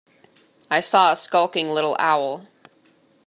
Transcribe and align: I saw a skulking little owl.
I 0.71 0.79
saw 0.79 1.11
a 1.11 1.15
skulking 1.15 1.69
little 1.69 1.95
owl. 1.99 2.43